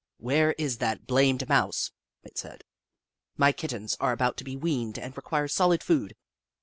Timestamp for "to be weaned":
4.37-4.97